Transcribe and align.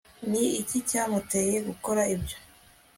ni 0.29 0.43
iki 0.61 0.77
cyamuteye 0.89 1.57
gukora 1.67 2.01
ibyo 2.15 2.37